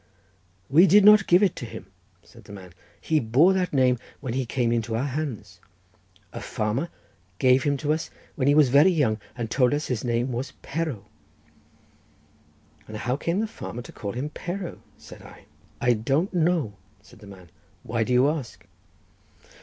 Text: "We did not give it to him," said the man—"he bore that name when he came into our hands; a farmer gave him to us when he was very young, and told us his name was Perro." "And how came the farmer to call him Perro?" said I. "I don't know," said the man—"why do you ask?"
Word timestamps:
"We 0.67 0.87
did 0.87 1.05
not 1.05 1.27
give 1.27 1.43
it 1.43 1.55
to 1.57 1.65
him," 1.67 1.85
said 2.23 2.45
the 2.45 2.51
man—"he 2.53 3.19
bore 3.19 3.53
that 3.53 3.71
name 3.71 3.99
when 4.19 4.33
he 4.33 4.47
came 4.47 4.71
into 4.71 4.95
our 4.95 5.05
hands; 5.05 5.59
a 6.33 6.41
farmer 6.41 6.89
gave 7.37 7.61
him 7.61 7.77
to 7.77 7.93
us 7.93 8.09
when 8.33 8.47
he 8.47 8.55
was 8.55 8.69
very 8.69 8.89
young, 8.89 9.19
and 9.37 9.51
told 9.51 9.75
us 9.75 9.85
his 9.85 10.03
name 10.03 10.31
was 10.31 10.53
Perro." 10.63 11.05
"And 12.87 12.97
how 12.97 13.15
came 13.15 13.41
the 13.41 13.47
farmer 13.47 13.83
to 13.83 13.91
call 13.91 14.13
him 14.13 14.29
Perro?" 14.31 14.81
said 14.97 15.21
I. 15.21 15.45
"I 15.79 15.93
don't 15.93 16.33
know," 16.33 16.73
said 17.03 17.19
the 17.19 17.27
man—"why 17.27 18.03
do 18.03 18.11
you 18.11 18.27
ask?" 18.27 18.65